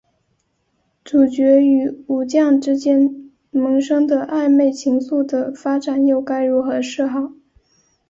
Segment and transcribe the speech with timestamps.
[1.03, 7.33] 主角与武将之间萌生的暧昧情愫的发展又该如何是好？